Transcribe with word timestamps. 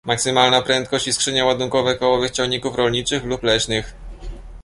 Maksymalna 0.05 0.61
prędkość 0.61 1.07
i 1.07 1.13
skrzynie 1.13 1.45
ładunkowe 1.45 1.95
kołowych 1.95 2.31
ciągników 2.31 2.75
rolniczych 2.77 3.23
lub 3.23 3.43
leśnych 3.43 3.93